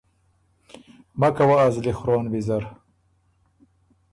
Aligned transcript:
مکه 1.19 1.43
وه 1.47 1.57
ازلی 1.67 1.93
خرون 1.99 2.25
ویزر۔ 2.31 2.63